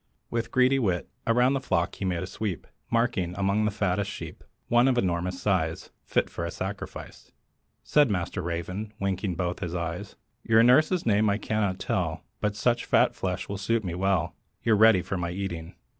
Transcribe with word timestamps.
With 0.31 0.49
greedy 0.49 0.79
wit, 0.79 1.07
Around 1.27 1.53
the 1.53 1.59
flock 1.59 1.93
he 1.93 2.05
made 2.05 2.23
a 2.23 2.25
sweep, 2.25 2.65
Marking, 2.89 3.35
among 3.37 3.65
the 3.65 3.69
fattest 3.69 4.09
sheep, 4.09 4.43
One 4.67 4.87
of 4.87 4.97
enormous 4.97 5.39
size, 5.39 5.91
Fit 6.05 6.27
for 6.27 6.43
a 6.43 6.49
sacrifice. 6.49 7.31
Said 7.83 8.09
Master 8.09 8.41
Raven, 8.41 8.93
winking 8.99 9.35
both 9.35 9.59
his 9.59 9.75
eyes, 9.75 10.15
"Your 10.41 10.63
nurse's 10.63 11.05
name 11.05 11.29
I 11.29 11.37
cannot 11.37 11.77
tell, 11.77 12.23
But 12.39 12.55
such 12.55 12.83
fat 12.85 13.13
flesh 13.13 13.47
will 13.47 13.59
suit 13.59 13.83
me 13.83 13.93
well: 13.93 14.35
You're 14.63 14.75
ready 14.75 15.03
for 15.03 15.17
my 15.17 15.29
eating." 15.29 15.75